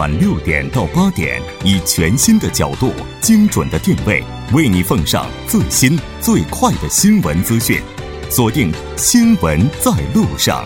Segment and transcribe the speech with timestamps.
[0.00, 2.90] 晚六点到八点，以全新的角度、
[3.20, 4.24] 精准的定位，
[4.54, 7.82] 为你奉上最新最快的新闻资讯。
[8.30, 10.64] 锁定《新闻在路上》。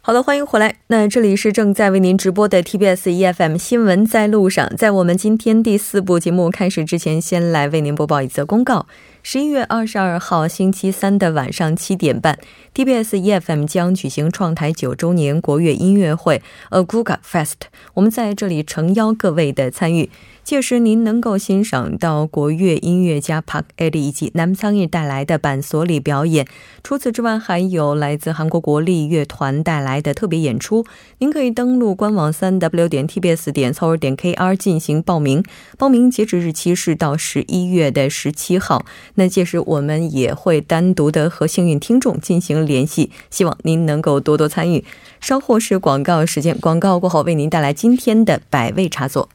[0.00, 0.76] 好的，欢迎回来。
[0.86, 4.74] 那这里是正在为您直播的 TBS EFM 新闻在路上。
[4.76, 8.86] 在我们今天第四部节目开始之前，先来为您播报一则公告：
[9.24, 12.36] 十一月二十二号星期三的晚上七点半
[12.74, 17.54] ，TBS EFM 将举行创台九周年国乐音乐会 Aguga Fest。
[17.94, 20.10] 我们在这里诚邀各位的参与。
[20.42, 26.48] 届时您能够欣赏到国乐音乐家 Park Ed 以及南仓义带来的板索里表演。
[26.82, 30.84] 除此之外，还有来自韩国国立乐团带来的特别演出。
[31.18, 35.44] 您可以登录官网三 w 点 tbs 点 c o 点 kr 进行报名。
[35.78, 38.84] 报名截止日期是到十一月的十七号。
[39.14, 44.84] 那届时我们也会单独的和幸运听众进行联系，希望您能够多多参与。
[45.20, 49.28] 稍后是广告时间，广告过后为您带来今天的百味茶座。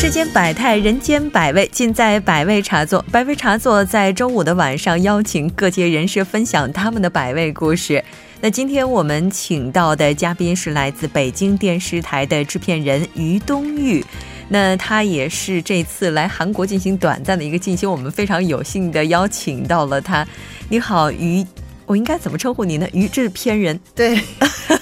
[0.00, 3.04] 世间百态，人间百味，尽在百味茶座。
[3.12, 8.02] 百味茶座在周五的晚上邀请各界人士分享他们的百味故事。
[8.40, 14.02] 那今天我们请到的嘉宾是来自北京电视台的制片人于东玉。
[14.48, 20.26] 那他也是这次来韩国进行短暂的一个进修，我们非常有幸的邀请到了他。
[20.70, 21.44] 你好，于。
[21.90, 22.86] 我应该怎么称呼您呢？
[22.92, 24.16] 于制片人，对，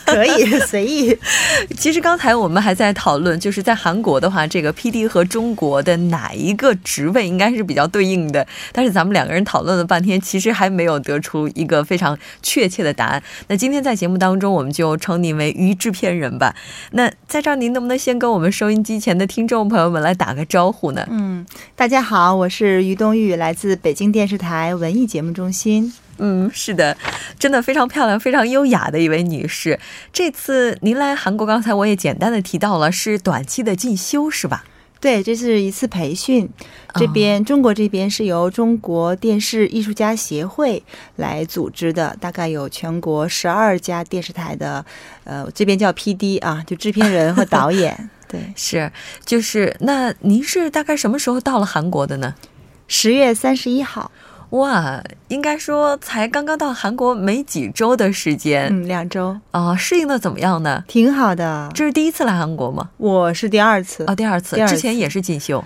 [0.04, 1.16] 可以 随意。
[1.78, 8.47] 其实刚才我们还在讨论，就是在韩国的话，这个 P D 和中国的哪一个职位应该是比较对应的？
[8.72, 13.22] 但是咱们两个人讨论了半天，其实还没有得出一个非常确切的答案。
[13.47, 16.54] 那今天在节目当中，我们就称您为于制片人吧。
[16.91, 21.06] 那在这儿，您能不能先跟我们收音机前的听众朋友们来打个招呼呢？
[21.10, 25.94] 嗯，大家好，我是于冬玉，来自北京电视台文艺节目中心。
[26.18, 26.96] 嗯，是的，
[27.38, 29.78] 真的非常漂亮、非常优雅的一位女士。
[30.12, 34.64] 这次您来韩国，刚才我也简单的提到了，是短期的进修，是吧？
[35.00, 36.48] 对，这是一次培训。
[36.94, 40.82] 这边中国这边是由中国电视艺术家协会
[41.14, 44.84] 来组织的，大概有全国十二家电视台的，
[45.22, 48.10] 呃，这边叫 PD 啊，就制片人和导演。
[48.26, 48.90] 对，是，
[49.24, 52.34] 就是那您是大概什么时候到了韩国的呢？
[52.88, 54.10] 十月三十一号。
[54.50, 60.82] 哇，应该说才刚刚到韩国没几周的时间，嗯，两周啊，适应的怎么样呢？
[60.88, 61.70] 挺好的。
[61.75, 62.88] 这是第一次来韩国吗？
[62.97, 65.62] 我是第二次啊，第二次，之前也是进修。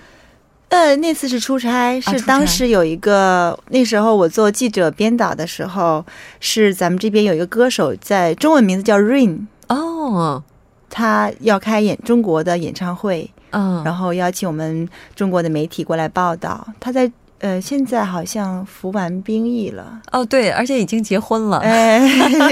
[0.67, 6.05] 呃，那次是出差，是当时有一个，那时候我做记者编导的时候，
[6.41, 10.43] 是咱们这边有一个歌手，在中文名字叫 Rain 哦，
[10.89, 17.09] 他要开演中国的演唱会，嗯，然后邀请我们中国的媒体过来报道，他在。
[17.43, 21.57] 呃，现在好像服完兵役了哦，对，而且已经结婚了。
[21.57, 21.99] 哎，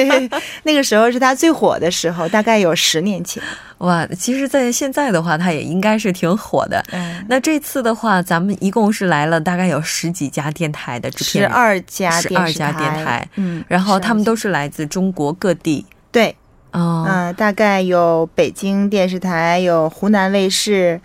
[0.64, 3.42] 那个时候是他最火的时候，大概有十年前。
[3.80, 6.84] 哇，其实，在现在的话，他也应该是挺火的。
[6.92, 13.26] 嗯，那这次的话，咱们一共是来了大概有十几家电台的制片，十二家，十二家电台。
[13.38, 15.86] 嗯，然后他们都是来自中国各地。
[16.12, 16.36] 对，
[16.74, 21.00] 嗯，大概有北京电视台，有湖南卫视。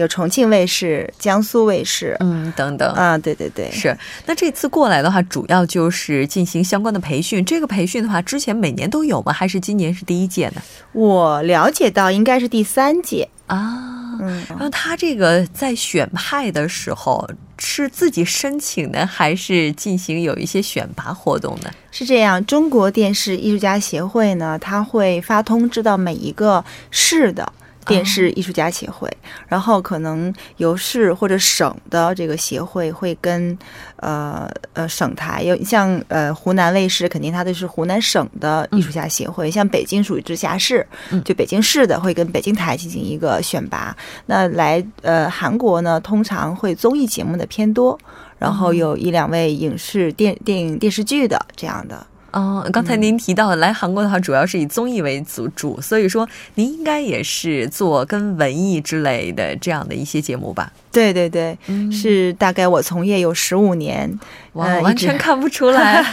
[0.00, 3.96] 有重庆卫视、江苏卫视，嗯，等等啊，对对对，是。
[4.26, 7.44] 那这次过来的话，主要就是进行相关的培训。
[7.44, 9.32] 这个培训的话，之前每年都有吗？
[9.32, 10.62] 还是今年是第一届呢？
[10.92, 14.16] 我了解到应该是第三届啊。
[14.22, 17.26] 嗯，然后他这个在选派的时候
[17.58, 21.70] 是自己申请的，还是进行有一些选拔活动呢？
[21.90, 27.52] 是这样，中国电视艺术家协会呢，他会发通知到每一个市的。
[27.86, 29.10] 电视艺术家协会，
[29.48, 33.56] 然后可能由市或者省的这个协会会跟
[33.96, 40.86] 呃呃省台，有像呃湖南卫视，肯定它的是湖南省的艺术家协会，像北京属于直辖市，
[41.24, 43.96] 就北京市的会跟北京台进行一个选拔。
[44.26, 47.98] 那来呃韩国呢，通常会综艺节目的偏多，
[48.38, 52.06] 然后有一两位影视电电影电视剧的这样的。
[52.32, 60.72] 哦，刚才您提到来韩国的话，主要是以综艺为主，主，所以说您应该也是做跟文艺之类的这样的一些节目吧？
[60.92, 61.56] 对对对，
[61.90, 64.18] 是大概我从业有十五年，
[64.52, 66.04] 哇，完全看不出来。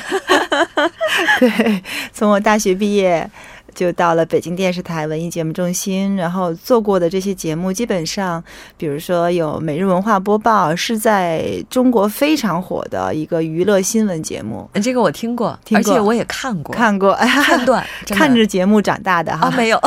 [1.40, 1.84] 对，
[2.14, 3.30] 从我大学毕业
[3.78, 8.44] 就到了北京电视台文艺节目中心，然后做过的这些节目，基本上，
[8.76, 14.68] 比如说有每日文化播报，是在中国非常火的一个娱乐新闻节目。
[14.82, 19.48] 这个我听过，听过而且我也看过看过，哎， 片段，看着节目长大的哈。
[19.48, 19.80] 啊，没有，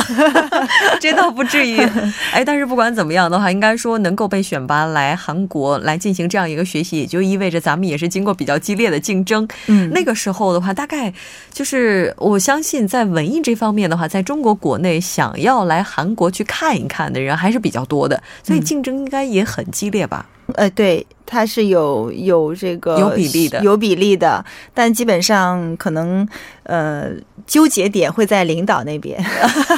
[1.01, 1.77] 这倒不至于。
[2.33, 9.49] 哎，但是不管怎么样的话，应该说能够被选拔来韩国来进行这样一个学习，也就意味着咱们也是经过比较激烈的竞争。
[9.67, 11.13] 嗯，那个时候的话，大概
[11.53, 20.27] 就是我相信在文艺这方面的话，在中国国内想要来韩国去看一看的人还是比较多的，所以竞争应该也很激烈吧？
[20.55, 24.45] 呃，对，它是有有这个有比例的有比例的，
[24.75, 26.27] 但基本上可能
[26.65, 27.09] 呃
[27.47, 29.25] 纠结点会在领导那边，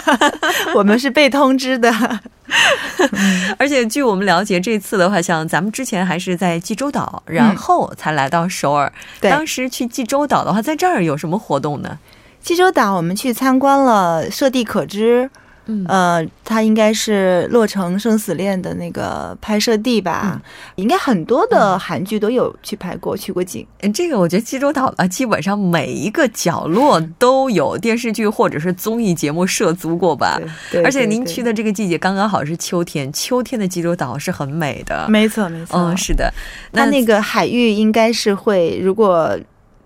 [0.74, 1.92] 我们是被通知的。
[3.58, 8.92] 而且据我们了解，这次的话，像咱们之前还是在济州岛，然后才来到首尔。
[9.20, 11.98] 对当时去济州岛的话，在这儿有什么活动呢？
[12.42, 15.30] 济州岛我们去参观了设地可知，
[15.66, 20.40] 嗯呃，它应该是《洛城生死恋》的那个拍摄地吧，嗯
[20.74, 23.64] 应该很多的韩剧都有去拍过，去过景。
[23.80, 30.40] 嗯这个我觉得济州岛啊，基本上每一个角落都有电视剧或者是综艺节目涉足过吧。
[30.72, 35.06] 对而且您去的，这个季节刚刚好是秋天，秋天的济州岛是很美的。
[35.08, 36.32] 没错没错，嗯，是的。
[36.72, 39.38] 那那个海域应该是会，如果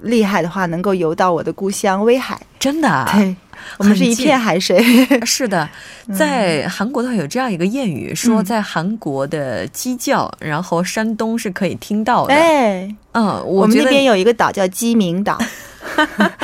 [0.07, 2.41] 厉害的话，能够游到我的故乡威海。
[2.59, 3.37] 真的啊，对，
[3.79, 4.83] 我们是一片海水。
[5.25, 5.69] 是的，
[6.17, 12.35] 在韩国的话有这样一个谚语，说嗯在韩国的鸡叫，然后山东是可以听到的。
[12.35, 15.39] 哎，嗯，我们那边有一个岛叫鸡鸣岛，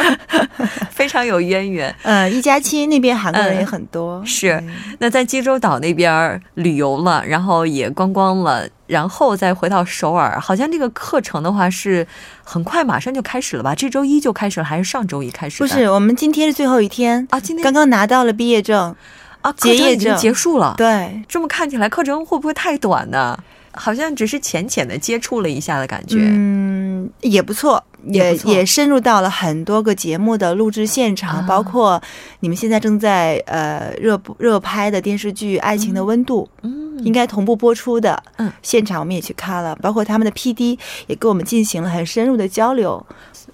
[0.91, 1.95] 非常有渊源。
[2.03, 4.23] 嗯，一家亲那边韩国人嗯也很多。
[4.25, 4.63] 是
[4.99, 12.07] 那在济州岛那边旅游了，然后也观光了，然后再回到首尔，好像这个课程的话是
[12.45, 13.75] 很快马上就开始了吧？
[13.75, 15.59] 这周一就开始了，还是上周一开始？
[15.59, 18.95] 不是，我们今天是最后一天，啊，今天刚刚拿到了毕业证。
[19.43, 20.75] 啊，课结业证结束了。
[20.79, 23.37] 对，这么看起来，课程会不会太短呢？
[23.73, 26.19] 好像只是浅浅的接触了一下的感觉。
[26.21, 32.01] 嗯，也不错，也也深入到了很多个节目的录制现场，啊包括
[32.41, 38.23] 你们现在正在呃热播热拍的电视剧《爱情的温度》嗯，应该同步播出的。
[38.37, 43.05] 嗯，现场我们也去看了，包括他们的 PD 也跟我们进行了很深入的交流，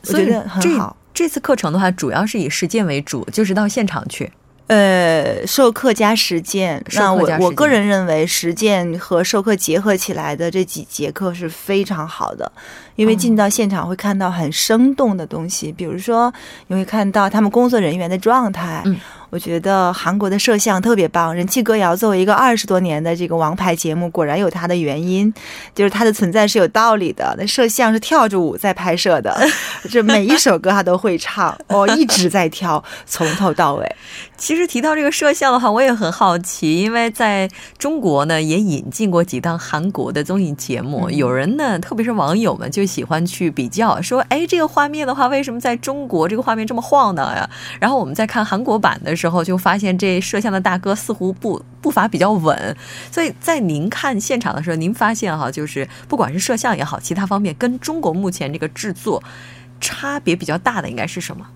[0.08, 0.96] 我觉得很好。
[1.14, 4.30] 这次课程的话，主要是以实践为主，就是到现场去。
[4.68, 12.52] 呃，授课加实践，授那我我个人认为，实践和授课结合起来的这几节课是非常好的，
[12.98, 16.32] 因为哦进到现场会看到很生动的东西，比如说
[16.66, 18.82] 你会看到他们工作人员的状态。
[18.84, 18.98] 嗯
[19.30, 25.30] 我觉得韩国的摄像特别棒，人气歌谣作为一个二十多年的这个王牌节目，果然有它的原因，
[25.74, 27.36] 就是它的存在是有道理的。
[27.38, 29.38] 那摄像是跳着舞在拍摄的，
[29.90, 33.96] 这每一首歌他都会唱，哦，一直在跳，从头到尾。
[34.38, 37.46] 其实提到这个摄像的话，我也很好奇，因为在
[37.76, 47.48] 中国呢也引进过几档韩国的综艺节目，嗯有人呢，特别是网友们就喜欢去比较，说，哎，这个画面的话，为什么在中国这个画面这么晃荡呀？
[47.78, 52.76] 然后我们在看韩国版的时候，就发现这摄像的大哥似乎步步伐比较稳，
[53.12, 59.22] 所以在您看现场的时候，您发现哈，就是不管是摄像也好，其他方面跟中国目前这个制作
[59.80, 61.46] 差别比较大的应该是什么？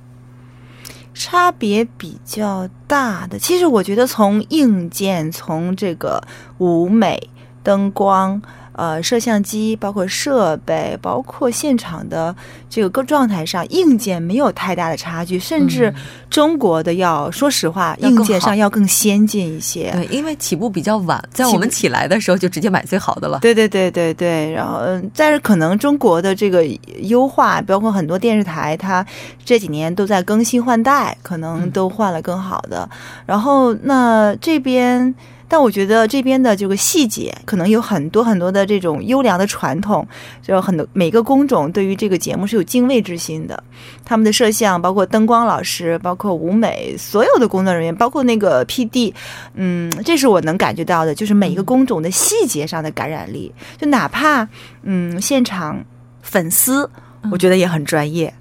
[1.14, 6.23] 差别比较大的，其实我觉得从硬件，从这个
[6.57, 7.28] 舞美、
[7.62, 8.40] 灯光、
[8.73, 12.35] 呃摄像机，包括设备，包括现场的
[12.69, 15.95] 这个各状态上，硬件没有太大的差距，甚至嗯
[16.31, 19.91] 中国的要说实话，硬件上要更先进一些。
[19.93, 23.38] 对，因为起步比较晚，在我们起来的时候就直接买最好的了。
[23.41, 26.64] 对对对对对，然后嗯，但是可能中国的这个
[27.02, 29.05] 优化，包括很多电视台，它
[29.45, 32.88] 这几年都在更新换代，可能嗯都换了更好的。
[33.26, 35.14] 然后那这边，
[35.52, 40.09] 但我觉得这边的这个细节，可能有很多很多的这种优良的传统，
[40.40, 43.62] 就很多每个工种对于这个节目是有敬畏之心的。
[44.02, 49.12] 他们的摄像，包括灯光老师，包括舞美，所有的工作人员，包括那个 PD，
[49.52, 54.49] 嗯，这是我能感觉到的，就是每一个工种的细节上的感染力，就哪怕
[54.85, 55.85] 嗯现场
[56.23, 56.88] 粉丝，
[57.30, 58.32] 我觉得也很专业。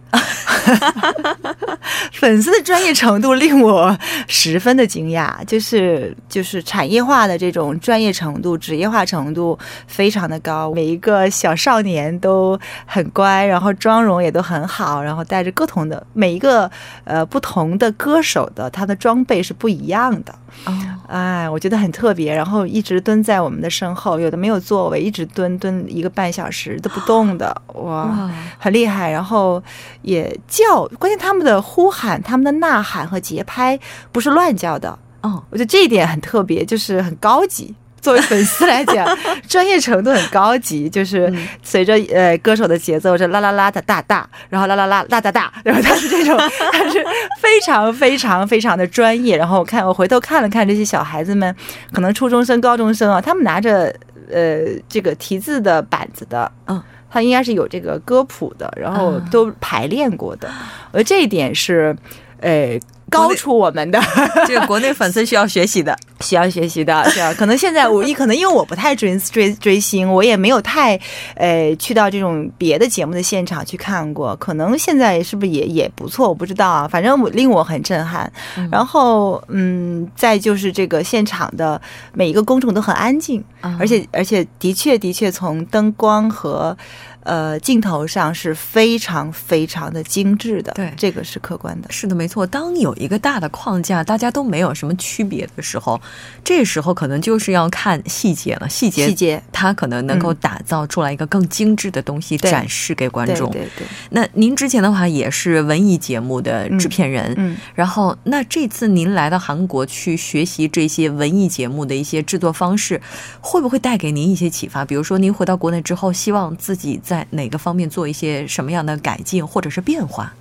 [2.13, 10.71] 粉丝的专业程度令我十分的惊讶，就是就是产业化的这种专业程度、职业化程度非常的高。
[10.73, 16.69] 每一个小少年都很乖，然后妆容也都很好，然后带着各同的每一个
[17.03, 20.33] 呃不同的歌手的他的装备是不一样的。
[20.65, 20.73] 哦，
[21.07, 29.09] 哎，我觉得很特别，然后一直蹲在我们的身后，有的没有座位，一直蹲蹲一个半小时都不动的，哇，哇，很厉害。
[29.09, 29.63] 然后
[30.01, 33.79] 也叫，关键他们的呼喊、他们的呐喊和节拍
[34.11, 34.99] 不是乱叫的。
[35.21, 37.73] 哦，我觉得这一点很特别，就是很高级。
[38.01, 39.07] 作为粉丝来讲，
[39.47, 41.31] 专业程度很高级，就是
[41.61, 46.35] 随着呃歌手的节奏，这啦啦啦的哒哒，然后啦啦啦啦哒哒，然后他是这种，
[46.71, 47.05] 他是
[47.39, 49.37] 非常非常非常的专业。
[49.37, 51.55] 然后我看我回头看了看这些小孩子们，
[51.93, 53.95] 可能初中生、高中生啊，他们拿着
[54.31, 56.81] 呃这个题字的板子的，嗯，
[57.11, 60.49] 他应该是有这个歌谱的，然后都排练过的。
[60.93, 61.95] 而这一点是，
[62.41, 62.79] 呃。
[63.09, 64.01] 高出我们的
[64.47, 67.33] 这个国内粉丝需要学习的， 需要学习的，是吧？
[67.33, 70.97] 可能现在我，可能因为我不太追追追星，我也没有太
[71.35, 74.33] 呃去到这种别的节目的现场去看过。
[74.37, 76.29] 可能现在是不是也也不错？
[76.29, 76.87] 我不知道啊。
[76.87, 78.31] 反正我令我很震撼。
[78.71, 81.81] 然后，嗯，再就是这个现场的
[82.13, 83.43] 每一个工种都很安静，
[83.77, 86.77] 而且而且的确的确从灯光和。
[87.23, 91.91] 呃，镜头上是非常非常的精致的，对，这个是客观的。
[91.91, 92.47] 是的，没错。
[92.47, 96.01] 当有一个大的框架，大家都没有什么区别的时候，
[96.43, 98.67] 这时候可能就是要看细节了。
[98.67, 103.51] 细节，细节，它可能能够打造出来一个更精致的东西，展示给观众。
[103.51, 103.85] 对对。
[104.09, 107.55] 那您之前的话也是文艺节目的制片人，嗯。
[107.75, 112.99] 然后，那这次您来到韩国去学习这些文艺节目的一些制作方式，
[113.39, 114.83] 会不会带给您一些启发？
[114.83, 116.99] 比如说，您回到国内之后，希望自己。
[117.11, 120.33] 在哪个方面做一些什么样的改进或者是变化？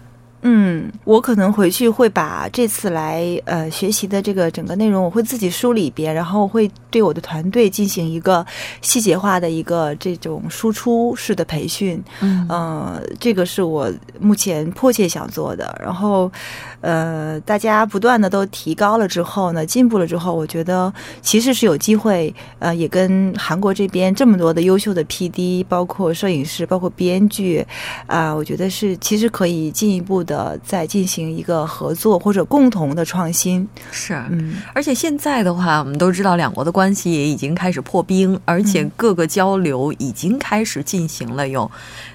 [0.43, 8.45] 嗯，我可能回去会把这次来呃学习的这个整个内容，我会自己梳理一遍，然后会对我的团队进行一个
[8.81, 12.03] 细节化的一个这种输出式的培训。
[12.21, 15.79] 嗯，呃，这个是我目前迫切想做的。
[15.79, 16.33] 然后，
[16.81, 27.63] 呃，大家不断的都提高了之后呢，进步了之后，我觉得其实是有机会，呃，也跟韩国这边这么多的优秀的 PD，包括摄影师，包括编剧，
[28.07, 30.25] 啊，我觉得是其实可以进一步。
[30.31, 41.49] 的在进行一个合作或者共同的创新是，嗯，而且现在的话，我们都知道两国的关系也已经开始破冰，而且各个交流已经开始进行了。
[41.49, 41.69] 有，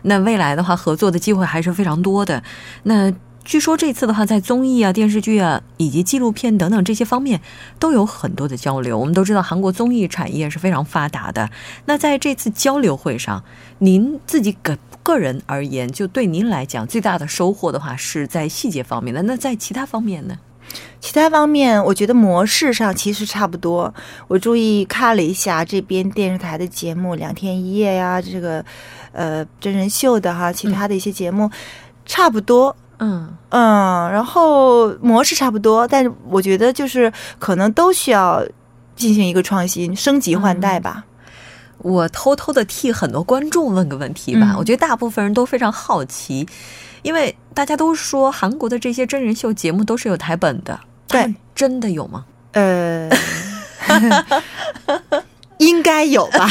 [0.03, 2.41] 那未来的话，合作的机会还是非常多的。
[2.84, 3.12] 那
[3.45, 7.39] 据说这次的话，在综艺啊、电视剧啊以及纪录片等等这些方面
[7.79, 8.99] 都有很多的交流。
[8.99, 11.49] 我们都知道韩国综艺产业是非常发达的。
[11.85, 13.41] 那在这次交流会上，
[13.77, 14.77] 您自己个。
[15.05, 19.21] 个人而言，就对您来讲最大的收获的话，是在细节方面的。
[19.21, 20.35] 那在其他方面呢？
[20.99, 23.93] 其他方面，我觉得模式上其实差不多。
[24.27, 28.65] 我注意看了一下这边电视台的节目，两天一夜呀，这个
[29.11, 31.51] 呃真人秀的哈，其他的一些节目
[32.07, 32.75] 差不多。
[32.99, 38.45] 嗯嗯，然后模式差不多，但是我觉得就是可能都需要
[38.95, 41.05] 进行一个创新、升级换代吧。
[41.79, 46.47] 我偷偷的替很多观众问个问题吧，我觉得大部分人都非常好奇，
[47.03, 52.25] 因为大家都说韩国的这些真人秀节目都是有台本的，对，真的有吗？
[52.53, 53.09] 呃
[55.57, 56.50] 应该有吧。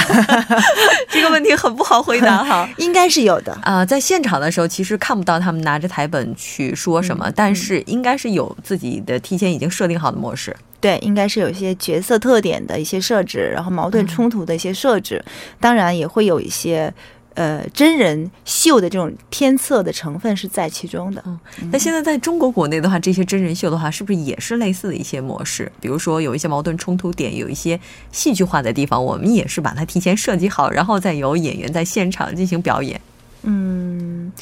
[1.10, 3.84] 这个问题很不好回答哈， 应该是有的啊。
[3.84, 10.54] 在现场的时候，其实看不到他们拿着台本去说什么，但是应该是有自己的提前已经设定好的模式。
[10.80, 15.24] 对，应该是有一些角色特点的一些设置，然后矛盾冲突的一些设置，
[15.58, 16.92] 当然也会有一些
[17.34, 21.22] 呃真人秀的这种天策的成分是在其中的。
[21.26, 21.38] 嗯，
[21.70, 25.70] 那现在在中国国内的话，这些真人秀的话，是不是也是类似的一些模式？
[25.80, 27.78] 比如说有一些矛盾冲突点，有一些
[28.12, 33.00] 戏剧化的地方，我们也是把它提前设计好，然后再由演员在现场进行表演。
[33.42, 34.32] 嗯。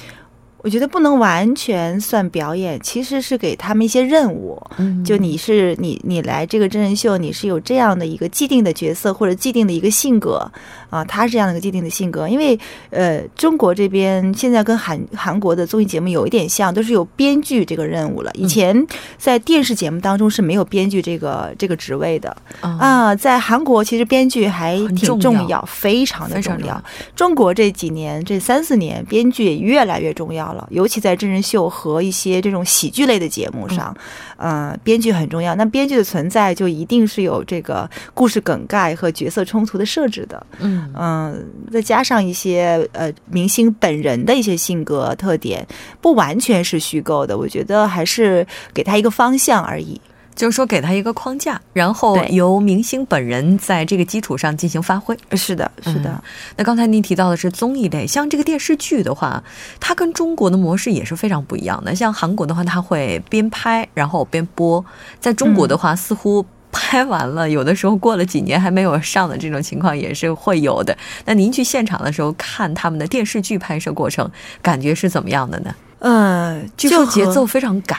[0.63, 4.61] 我觉得不能完全算表演，其实是给他们一些任务。
[4.79, 10.51] 嗯就你是你你来这个真人秀，你是有这样的一个既定的角色或者既定的一个性格
[10.89, 12.29] 啊，他是这样的一个既定的性格。
[12.29, 12.59] 因为
[12.91, 18.31] 呃，中国这边现在跟韩韩国的综艺节目有一点像，都是有编剧这个任务了。
[18.35, 18.87] 以前
[19.19, 26.81] 在电视节目当中是没有编剧这个这个职位的啊，在韩国其实编剧还挺重要，非常的重要。
[27.17, 30.52] 中国这几年这三四年，编剧也越来越重要。
[30.53, 33.97] 了，尤其在真人秀和一些这种喜剧类的节目上，
[34.37, 35.55] 呃，编剧很重要。
[35.55, 40.47] 那编剧的存在就一定是有这个故事梗概和角色冲突的设置的。
[40.59, 45.67] 嗯嗯，再加上一些呃明星本人的一些性格特点，
[46.01, 47.37] 不完全是虚构的。
[47.37, 50.01] 我觉得还是给他一个方向而已。
[50.35, 55.17] 就是说，给他一个框架，然后由明星本人在这个基础上进行发挥。
[55.33, 56.23] 是的，是的。
[56.57, 59.43] 那刚才您提到的是综艺类，像这个电视剧的话，
[59.79, 61.95] 它跟中国的模式也是非常不一样的。
[61.95, 64.83] 像韩国的话，它会边拍然后边播；
[65.21, 70.97] 在中国的话，似乎拍完了，有的时候过了几年还没有上的这种情况也是会有的。
[71.27, 74.31] 那您去现场的时候看他们的电视剧拍摄过程，
[74.63, 75.75] 感觉是怎么样的呢？
[75.99, 77.99] 呃，据说节奏非常赶，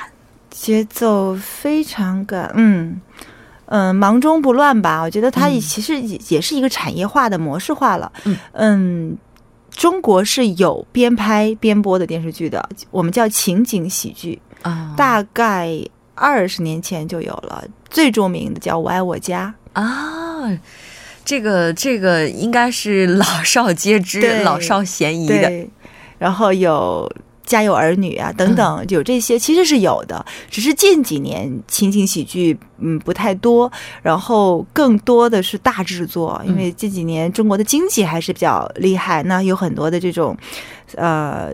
[0.54, 3.02] 节奏非常赶，嗯
[3.66, 5.02] 嗯，忙中不乱吧？
[5.02, 8.12] 我觉得它其实也也是一个产业化的模式化了。
[8.26, 9.18] 嗯嗯，
[9.72, 15.72] 中国是有边拍边播的电视剧的，我们叫情景喜剧，啊大概
[16.14, 17.66] 二十年前就有了。
[17.90, 20.56] 最著名的叫《我爱我家啊，
[21.26, 25.68] 这个这个应该是老少皆知、老少咸》，宜的。
[26.20, 27.12] 然后有。
[27.46, 33.72] 家有儿女啊，等等，有这些其实是有的，只是近几年情景喜剧嗯不太多，
[34.02, 40.36] 然后更多的是大制作，因为这几年中国的经济还是比较厉害，那有很多的这种
[40.96, 41.52] 呃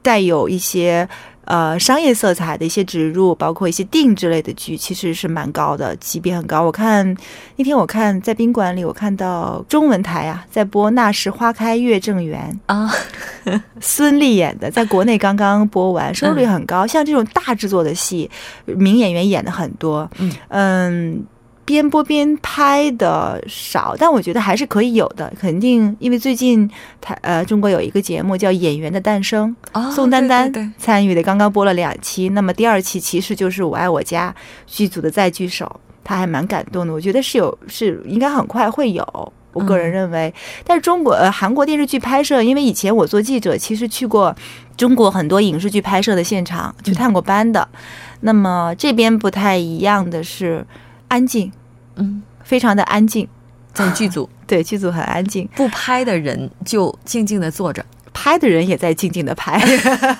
[0.00, 1.08] 带有一些
[1.44, 6.62] 呃商业色彩的一些植入，包括一些定制类的剧，其实是蛮高的，级别很高。
[6.62, 7.16] 我看
[7.56, 12.90] 那天我看在宾馆里，我看到中文台啊在播《那时花开月正圆》啊，
[13.80, 16.86] 孙俪演的，在国内刚刚播完， 收视率很高。
[16.86, 18.30] 像这种大制作的戏，
[18.64, 21.24] 名演员演的很多，嗯嗯。
[21.72, 34.34] 边播边拍的少，但我觉得还是可以有的，肯定，因为最近台呃中国有一个节目叫《演员的诞生》，啊宋丹丹参与的，刚刚播了两期，那么第二期其实就是《我爱我家》
[34.66, 39.32] 剧组的再聚首，他还蛮感动的，我觉得是有是应该很快会有。
[39.54, 40.32] 我个人认为，
[40.64, 44.34] 但是中国呃韩国电视剧拍摄，因为以前我做记者，其实去过
[44.78, 47.68] 中国很多影视剧拍摄的现场，去探过班的。
[48.20, 50.64] 那么这边不太一样的是
[51.08, 51.52] 安静，
[51.96, 53.26] 嗯，非常的安静，
[53.72, 57.84] 在剧组 对剧组很安静，不拍的人就静静的坐着。
[58.14, 59.58] 拍的人也在静静的拍。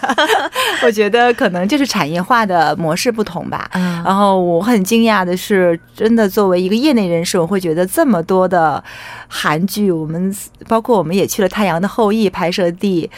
[0.83, 3.69] 我觉得可能就是产业化的模式不同吧。
[3.73, 8.83] 啊然后我很惊讶的是，真的作为一个业内人士，我会觉得这么多的
[9.29, 10.35] 韩剧，我们
[10.67, 13.11] 包括我们也去了《太阳的后裔》拍摄地，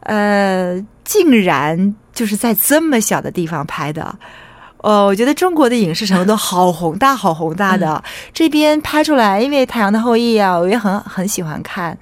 [0.00, 4.14] 呃，竟然就是在这么小的地方拍的。
[4.82, 8.02] 呃，我觉得中国的影视城都好宏大，好宏大的。
[8.32, 11.96] 这边拍出来，因为《太阳的后裔》啊，我也很很喜欢看。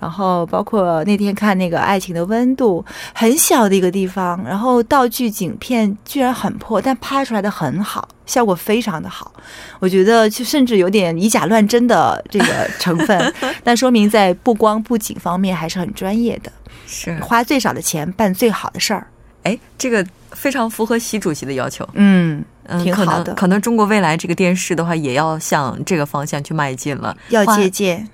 [0.00, 9.32] 然后包括那天看那个《爱情的温度》，很小的一个地方，然后道具景片居然很破，但拍出来的很好，效果非常的好。
[9.78, 16.50] 我觉得就甚至有点以假乱真的这个成分， 但说明在布光布景方面还是很专业的，
[16.86, 19.06] 是，花最少的钱办最好的事儿。
[19.42, 21.88] 哎，这个非常符合习主席的要求。
[21.94, 28.08] 嗯，嗯，挺好的能可能中国未来这个电视的话，也要向这个方向去迈进了，要花借鉴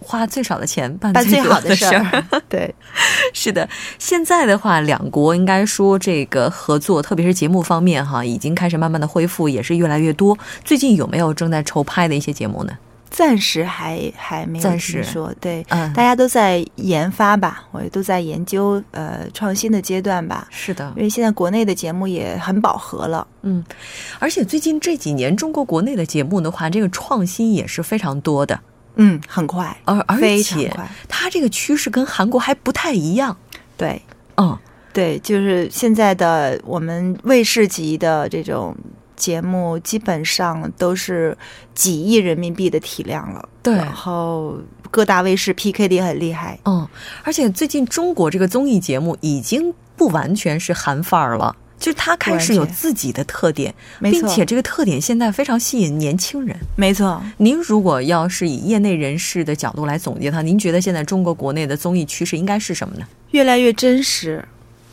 [0.00, 1.86] 花最少的钱办办最好的事。
[1.86, 2.24] 儿。
[2.48, 2.74] 对，
[3.32, 10.36] 是的，现在的话，两国应该说这个合作，特别是节目方面哈，已经开始慢慢的恢复，也是越来越多。
[10.64, 12.72] 最近有没有正在筹拍的一些节目呢？
[13.16, 15.32] 暂时还还没有听说。
[15.40, 20.46] 对，嗯，大家都在研发吧，我也都在研究呃创新的阶段吧。
[20.50, 23.64] 是的因，为现在国内的节目也很饱和了，嗯，
[24.18, 28.60] 而且最近这几年，中国国内的节目的话，这个创新也是非常多的，
[28.96, 30.86] 嗯，很快，而而且非常快。
[31.08, 33.34] 它这个趋势跟韩国还不太一样。
[33.78, 34.02] 对
[34.36, 34.58] 嗯，
[34.92, 38.76] 对，就是现在的我们卫视级的这种
[39.16, 41.36] 节目，基本上都是
[41.74, 43.48] 几亿人民币的体量了。
[43.62, 44.58] 对然后
[44.90, 46.58] 各大卫视 PK 的也很厉害。
[46.64, 46.86] 嗯，
[47.24, 51.56] 而且最近中国这个综艺节目已经不完全是韩范儿了。
[51.78, 56.56] 就是它开始有自己的特点，并且这个特点现在非常吸引年轻人。
[56.74, 63.06] 没错，您如果要是以业内人士的角度来总结它，您觉得现在中国国内的综艺趋势应该是什么呢？
[63.32, 64.42] 越来越真实。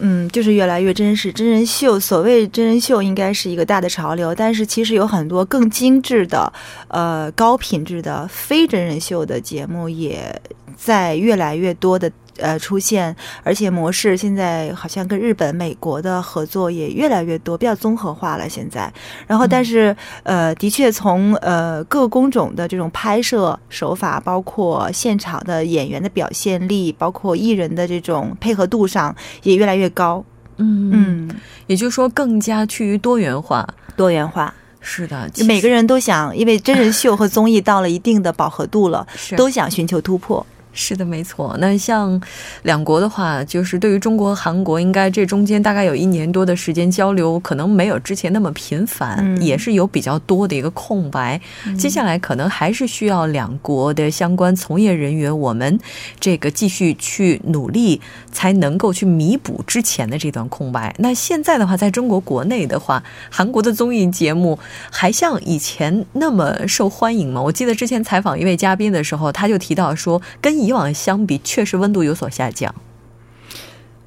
[0.06, 1.32] 嗯，就是越来越真实。
[1.32, 6.52] 真人秀，所谓真人秀应该是一个大的潮流，但是其实有很多更精致的、
[6.89, 10.42] 呃高品质的非真人秀的节目，也
[10.76, 18.91] 在越来越多的呃出现，而且模式现在好像跟日本、美国的合作也越来越多，比较综合化了现在。
[19.28, 30.24] 然后，但是呃，的确从呃各工种的这种拍摄手法，包括现场的演员的表现力，包括艺人的这种配合度上，也越来越高。
[30.58, 31.36] 嗯，嗯，
[31.67, 33.67] 也就是说更加趋于多元化。
[33.96, 40.43] 多元化，是的，每个人都想，因为真人秀和综艺到了一定的饱和度了，是都想寻求突破。
[40.74, 41.56] 是的，没错。
[41.60, 42.20] 那像
[42.64, 51.40] 两国的话，就是对于中国、韩国，应该这中间大概有一年多的时间交流，可能没有之前那么频繁，嗯也是有比较多的一个空白。
[51.78, 55.80] 接下来可能还是需要两国的相关从业人员，我们
[56.20, 60.94] 这个继续去努力，才能够去弥补之前的这段空白。
[60.98, 64.58] 那现在的话，在中国国内的话，韩国的综艺节目
[64.90, 67.42] 还像以前那么受欢迎吗？
[67.42, 72.73] 我记得之前采访一位嘉宾的时候，他就提到说，跟以往相比，确实温度有所下降。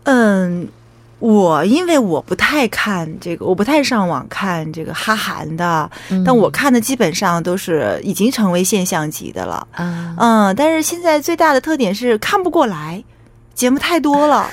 [0.04, 0.68] 嗯，
[1.18, 5.90] 我因为我不太看这个，我不太上网看这个哈韩的，
[6.24, 9.66] 但我看的基本上都是已经成为现象级的了。
[9.72, 13.02] 啊，嗯，但是现在最大的特点是看不过来，
[13.54, 14.48] 节目太多了。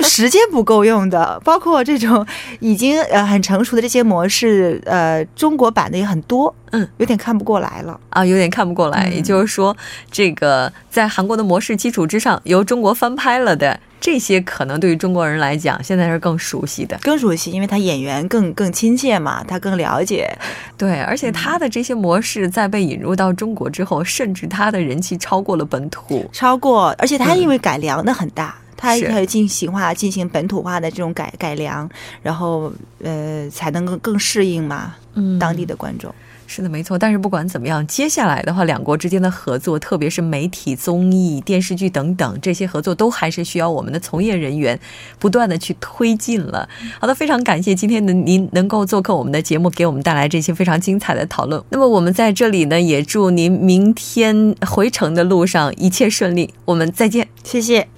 [0.00, 2.26] 时间不够用的，包括这种
[2.60, 7.98] 已经呃很成熟的这些模式，呃，中国版的也很多，嗯，有点看不过来了。
[8.10, 9.08] 啊，有点看不过来。
[9.10, 9.76] 嗯也就是说，
[10.10, 16.98] 这个在韩国的模式基础之上，由中国翻拍了的这些，可能对于中国人来讲，现在是更熟悉的。
[17.02, 20.30] 更熟悉，因为他演员更更亲切嘛，他更了解。
[20.76, 26.28] 对，而且他的这些模式在被引入到中国之后，甚至他的人气超过了本土。
[26.32, 31.88] 超过，而且他因为改良的很大，他是他进行化、进行本土化的这种改改良，
[32.22, 36.14] 然后呃才能更更适应嘛嗯当地的观众。
[36.50, 36.98] 是的，没错。
[36.98, 44.80] 但是不管怎么样，接下来的话，两国之间的合作，特别是媒体、综艺、电视剧等等这些合作，都还是需要我们的从业人员
[45.18, 46.66] 不断的去推进了。
[46.98, 51.62] 好的，非常感谢今天的您能够做客我们的节目，给我们带来这些非常精彩的讨论。
[51.68, 56.54] 那么我们在这里呢，也祝您明天回程的路上一切顺利。
[56.64, 57.28] 我们再见。
[57.44, 57.97] 谢谢。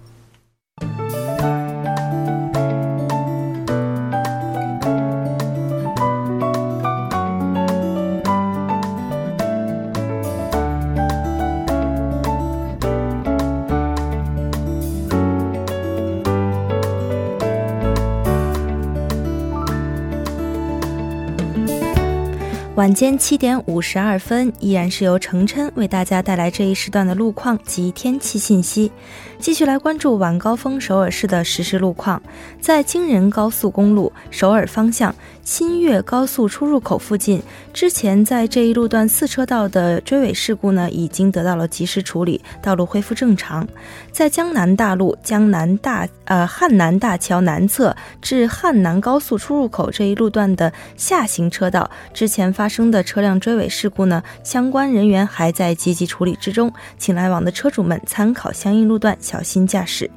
[22.81, 28.91] 晚间七点五十二分，依然是由程琛为大家带来这一时段的路况及天气信息。
[29.41, 32.21] 继续来关注晚高峰首尔市的实时路况。
[32.59, 37.41] 在京仁高速公路首尔方向新月高速出入口附近，
[37.73, 43.67] 之前在这一路段四车道的追尾事故呢，已经得到了及时处理，道路恢复正常。
[44.11, 60.09] 在江南大路江南大呃汉南大桥南侧至汉南高速出入口这一路段的下行车道，之前发生的车辆追尾事故呢，相关人员还在积极处理之中，请来往的车主们参考相应路段，小心驾驶。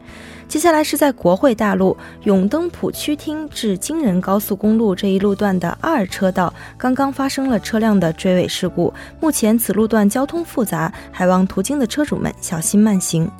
[0.46, 8.92] 接下来是在国会大路永登浦区厅至京仁高速公路这一路段的二车道，刚刚发生了车辆的追尾事故。
[9.20, 13.30] 目前此路段交通复杂，还望途经的车主们小心慢行。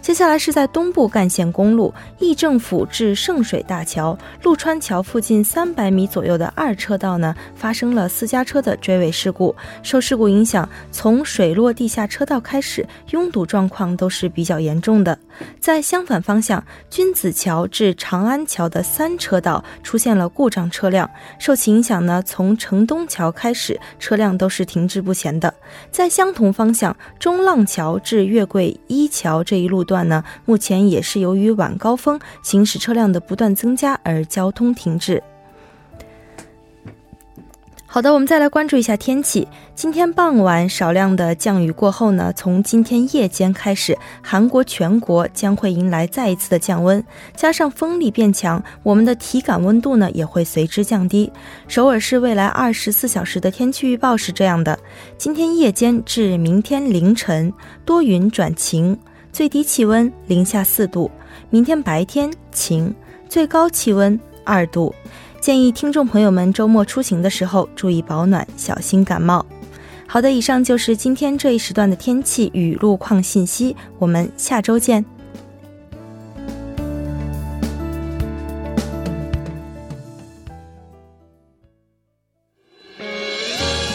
[0.00, 9.54] 接下来是在东部干线公路义政府至圣水大桥陆川桥附近三百米左右的二车道呢，发生了私家车的追尾事故。
[9.82, 15.18] 受事故影响，从水落地下车道开始，拥堵状况都是比较严重的。
[15.60, 21.08] 在相反方向，君子桥至长安桥的三车道出现了故障车辆，
[21.38, 25.52] 受其影响呢，从城东桥开始，车辆都是停滞不前的。
[25.90, 35.20] 在相同方向，中浪桥至月桂一桥这一路段呢，目前也是由于晚高峰行驶车辆的不断增加而交通停滞。
[37.90, 39.48] 好的，我们再来关注一下天气。
[39.74, 47.02] 今天傍晚少量的降雨过后呢，从今天夜间开始，韩国全国将会迎来再一次的降温，
[47.34, 51.32] 加上风力变强，我们的体感温度呢也会随之降低。
[51.66, 54.78] 首尔市未来二十四小时的天气预报是这样的：
[55.16, 57.50] 今天夜间至明天凌晨
[57.86, 58.96] 多云转晴，
[59.32, 61.10] 最低气温零下四度；
[61.50, 62.94] 明天白天晴，
[63.28, 64.94] 最高气温二度。
[65.40, 69.44] 建议听众朋友们周末出行的时候注意保暖，小心感冒。
[70.06, 75.04] 好的，以上就是今天这一时段的天气与路况信息，我们下周见。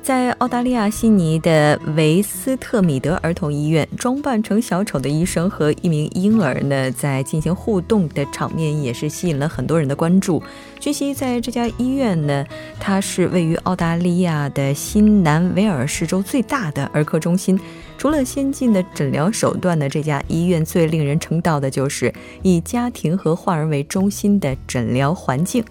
[0.00, 10.42] 在澳大利亚悉尼的维斯特米德儿童医院，装扮成小丑的医生和一名婴儿呢，在进行互动的场面也是吸引了很多人的关注。
[10.80, 12.42] 据悉，在这家医院呢，
[12.80, 17.60] 它是位于澳大利亚的新南威尔士州最大的儿科中心。
[17.98, 22.10] 除了先进的诊疗手段呢，这家医院最令人称道的就是
[22.42, 25.62] 以家庭和患儿为中心的诊疗环境。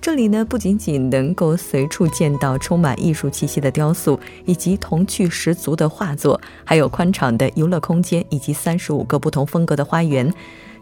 [0.00, 10.32] 这里呢，不仅仅能够随处见到充满艺术气息的雕塑，以及童趣十足的画作，还有宽敞的游乐空间，以及三十五个不同风格的花园。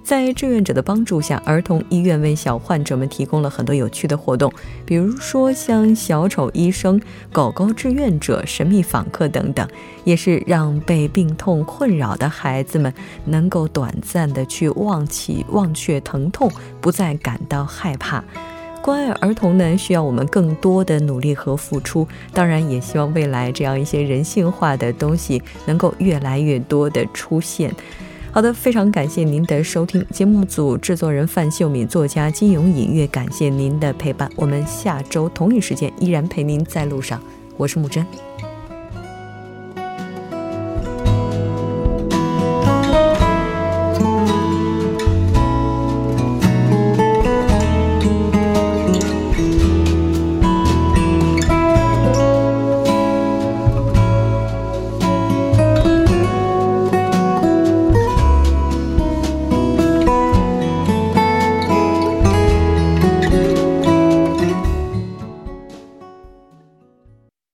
[0.03, 4.53] 在志愿者的帮助下，儿童医院为小患者们提供了很多有趣的活动，
[4.85, 7.01] 比如说像小丑医生、
[7.33, 9.67] 狗狗志愿者、神秘访客等等，
[10.05, 12.93] 也是让被病痛困扰的孩子们
[13.25, 18.23] 能够短暂的去忘记、忘却疼痛，不再感到害怕。
[18.85, 22.07] 关爱儿童呢，需要我们更多的努力和付出。
[22.35, 27.75] 当然，也希望未来这样一些人性化的东西能够越来越多的出现。
[28.31, 30.05] 好的，非常感谢您的收听。
[30.11, 34.31] 节目组制作人范秀敏，作家金勇隐约，感谢您的陪伴。
[34.37, 37.19] 我们下周同一时间依然陪您在路上。
[37.57, 38.05] 我是木真。